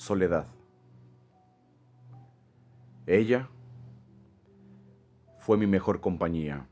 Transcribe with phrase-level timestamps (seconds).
[0.00, 0.46] Soledad.
[3.04, 3.50] Ella
[5.40, 6.66] fue mi mejor compañía,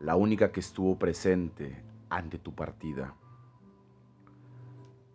[0.00, 1.80] la única que estuvo presente
[2.10, 3.14] ante tu partida.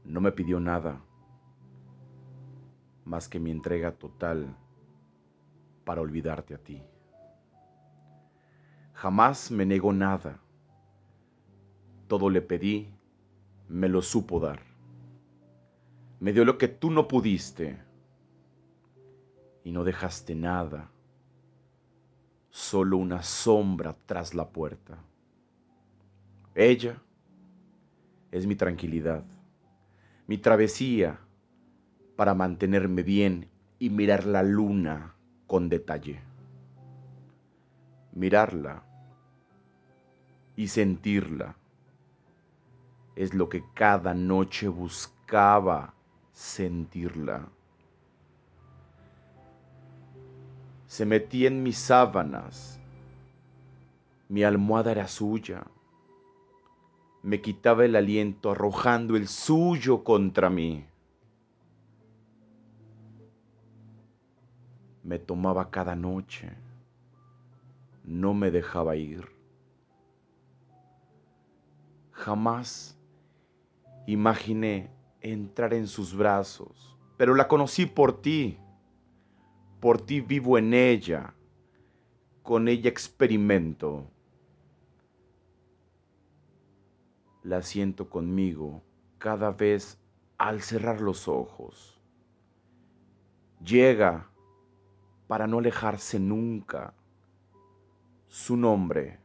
[0.05, 1.01] No me pidió nada
[3.03, 4.55] más que mi entrega total
[5.83, 6.81] para olvidarte a ti.
[8.93, 10.39] Jamás me negó nada.
[12.07, 12.89] Todo le pedí,
[13.67, 14.76] me lo supo dar.
[16.19, 17.77] Me dio lo que tú no pudiste
[19.63, 20.89] y no dejaste nada,
[22.49, 24.97] solo una sombra tras la puerta.
[26.55, 26.99] Ella
[28.31, 29.23] es mi tranquilidad,
[30.25, 31.19] mi travesía
[32.15, 36.19] para mantenerme bien y mirar la luna con detalle.
[38.13, 38.83] Mirarla
[40.55, 41.55] y sentirla
[43.15, 45.93] es lo que cada noche buscaba
[46.37, 47.49] sentirla.
[50.85, 52.79] Se metía en mis sábanas,
[54.29, 55.65] mi almohada era suya,
[57.23, 60.85] me quitaba el aliento arrojando el suyo contra mí.
[65.03, 66.51] Me tomaba cada noche,
[68.03, 69.27] no me dejaba ir.
[72.11, 72.95] Jamás
[74.05, 78.57] imaginé entrar en sus brazos, pero la conocí por ti.
[79.79, 81.35] Por ti vivo en ella,
[82.41, 84.09] con ella experimento.
[87.43, 88.81] La siento conmigo
[89.19, 89.99] cada vez
[90.37, 92.01] al cerrar los ojos.
[93.63, 94.29] Llega
[95.27, 96.93] para no alejarse nunca.
[98.27, 99.19] Su nombre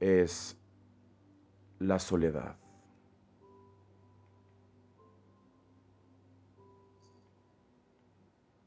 [0.00, 0.57] es
[1.78, 2.56] la soledad.